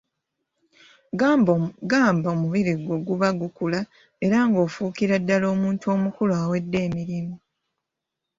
[1.91, 3.79] Gamba omubiri gwo guba gukula
[4.25, 7.35] era ng'ofuukira ddala omuntu omukulu awedde emirimu.